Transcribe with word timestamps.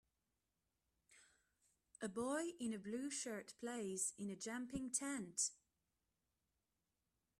A 2.01 2.09
boy 2.09 2.53
in 2.59 2.73
a 2.73 2.79
blue 2.79 3.11
shirt 3.11 3.53
plays 3.59 4.15
in 4.17 4.31
a 4.31 4.35
jumping 4.35 4.89
tent. 4.89 5.51